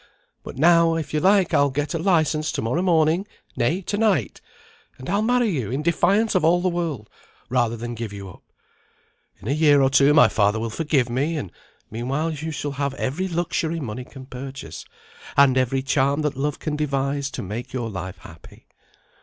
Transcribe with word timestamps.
"But 0.41 0.57
now, 0.57 0.95
if 0.95 1.13
you 1.13 1.19
like, 1.19 1.53
I'll 1.53 1.69
get 1.69 1.93
a 1.93 1.99
licence 1.99 2.51
to 2.53 2.61
morrow 2.63 2.81
morning 2.81 3.27
nay, 3.55 3.81
to 3.83 3.99
night, 3.99 4.41
and 4.97 5.07
I'll 5.07 5.21
marry 5.21 5.49
you 5.49 5.69
in 5.69 5.83
defiance 5.83 6.33
of 6.33 6.43
all 6.43 6.59
the 6.59 6.69
world, 6.69 7.07
rather 7.49 7.77
than 7.77 7.93
give 7.93 8.11
you 8.11 8.27
up. 8.27 8.41
In 9.39 9.47
a 9.47 9.51
year 9.51 9.79
or 9.79 9.91
two 9.91 10.11
my 10.15 10.27
father 10.27 10.59
will 10.59 10.71
forgive 10.71 11.07
me, 11.07 11.37
and 11.37 11.51
meanwhile 11.91 12.31
you 12.31 12.49
shall 12.49 12.71
have 12.81 12.95
every 12.95 13.27
luxury 13.27 13.79
money 13.79 14.03
can 14.03 14.25
purchase, 14.25 14.85
and 15.37 15.55
every 15.55 15.83
charm 15.83 16.23
that 16.23 16.35
love 16.35 16.57
can 16.57 16.75
devise 16.75 17.29
to 17.29 17.43
make 17.43 17.71
your 17.71 17.91
life 17.91 18.17
happy. 18.17 18.65